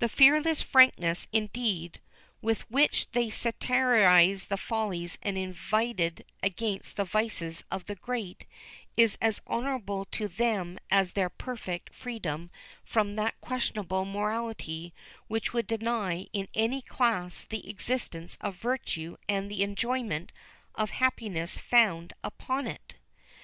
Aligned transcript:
The 0.00 0.08
fearless 0.08 0.60
frankness, 0.60 1.28
indeed, 1.32 2.00
with 2.40 2.68
which 2.68 3.08
they 3.12 3.30
satirized 3.30 4.48
the 4.48 4.56
follies 4.56 5.18
and 5.22 5.38
inveighed 5.38 6.24
against 6.42 6.96
the 6.96 7.04
vices 7.04 7.62
of 7.70 7.86
the 7.86 7.94
great, 7.94 8.44
is 8.96 9.16
as 9.20 9.40
honourable 9.46 10.04
to 10.06 10.26
them 10.26 10.80
as 10.90 11.12
their 11.12 11.30
perfect 11.30 11.94
freedom 11.94 12.50
from 12.84 13.14
that 13.14 13.40
questionable 13.40 14.04
morality 14.04 14.92
which 15.28 15.52
would 15.52 15.68
deny 15.68 16.26
in 16.32 16.48
any 16.54 16.82
class 16.82 17.44
the 17.44 17.70
existence 17.70 18.36
of 18.40 18.56
virtue 18.56 19.16
and 19.28 19.48
the 19.48 19.62
enjoyment 19.62 20.32
of 20.74 20.90
happiness 20.90 21.60
founded 21.60 22.14
upon 22.24 22.66
it. 22.66 22.94